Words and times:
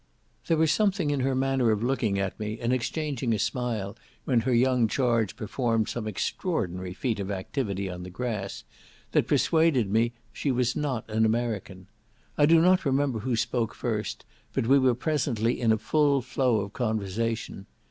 There 0.47 0.57
was 0.57 0.71
something 0.71 1.11
in 1.11 1.19
her 1.19 1.35
manner 1.35 1.69
of 1.69 1.83
looking 1.83 2.17
at 2.17 2.39
me, 2.39 2.59
and 2.59 2.73
exchanging 2.73 3.35
a 3.35 3.37
smile 3.37 3.95
when 4.25 4.39
her 4.39 4.51
young 4.51 4.87
charge 4.87 5.35
performed 5.35 5.89
some 5.89 6.07
extraordinary 6.07 6.91
feat 6.95 7.19
of 7.19 7.29
activity 7.29 7.87
on 7.87 8.01
the 8.01 8.09
grass, 8.09 8.63
that 9.11 9.27
persuaded 9.27 9.91
me 9.91 10.13
she 10.33 10.49
was 10.49 10.75
not 10.75 11.07
an 11.07 11.23
American. 11.23 11.85
I 12.35 12.47
do 12.47 12.59
not 12.63 12.83
remember 12.83 13.19
who 13.19 13.35
spoke 13.35 13.75
first, 13.75 14.25
but 14.53 14.65
we 14.65 14.79
were 14.79 14.95
presently 14.95 15.61
in 15.61 15.71
a 15.71 15.77
full 15.77 16.23
flow 16.23 16.61
of 16.61 16.73
conversation. 16.73 17.67